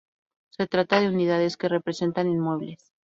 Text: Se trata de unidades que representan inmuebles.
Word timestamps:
Se 0.49 0.65
trata 0.65 0.99
de 0.99 1.09
unidades 1.09 1.57
que 1.57 1.69
representan 1.69 2.27
inmuebles. 2.27 2.91